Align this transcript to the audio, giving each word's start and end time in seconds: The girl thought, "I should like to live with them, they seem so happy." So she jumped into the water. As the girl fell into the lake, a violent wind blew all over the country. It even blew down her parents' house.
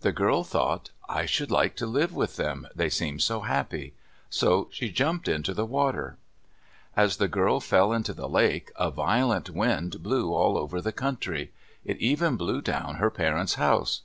The 0.00 0.10
girl 0.10 0.42
thought, 0.42 0.88
"I 1.06 1.26
should 1.26 1.50
like 1.50 1.76
to 1.76 1.86
live 1.86 2.14
with 2.14 2.36
them, 2.36 2.66
they 2.74 2.88
seem 2.88 3.20
so 3.20 3.42
happy." 3.42 3.92
So 4.30 4.68
she 4.72 4.88
jumped 4.90 5.28
into 5.28 5.52
the 5.52 5.66
water. 5.66 6.16
As 6.96 7.18
the 7.18 7.28
girl 7.28 7.60
fell 7.60 7.92
into 7.92 8.14
the 8.14 8.24
lake, 8.26 8.72
a 8.76 8.90
violent 8.90 9.50
wind 9.50 10.02
blew 10.02 10.32
all 10.32 10.56
over 10.56 10.80
the 10.80 10.92
country. 10.92 11.52
It 11.84 11.98
even 11.98 12.36
blew 12.38 12.62
down 12.62 12.94
her 12.94 13.10
parents' 13.10 13.56
house. 13.56 14.00